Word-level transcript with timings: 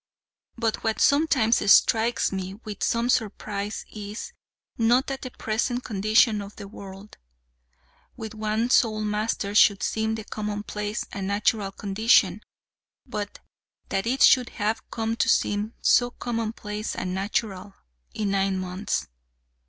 But 0.57 0.83
what 0.83 0.99
sometimes 0.99 1.71
strikes 1.71 2.31
me 2.31 2.55
with 2.63 2.81
some 2.81 3.07
surprise 3.07 3.85
is, 3.93 4.33
not 4.75 5.05
that 5.05 5.21
the 5.21 5.29
present 5.29 5.83
condition 5.83 6.41
of 6.41 6.55
the 6.55 6.67
world, 6.67 7.19
with 8.17 8.33
one 8.33 8.71
sole 8.71 9.01
master, 9.03 9.53
should 9.53 9.83
seem 9.83 10.15
the 10.15 10.23
common 10.23 10.63
place 10.63 11.05
and 11.11 11.27
natural 11.27 11.71
condition, 11.71 12.41
but 13.05 13.41
that 13.89 14.07
it 14.07 14.23
should 14.23 14.49
have 14.57 14.81
come 14.89 15.15
to 15.17 15.29
seem 15.29 15.75
so 15.81 16.09
common 16.09 16.51
place 16.53 16.95
and 16.95 17.13
natural 17.13 17.75
in 18.11 18.31
nine 18.31 18.57
months. 18.57 19.05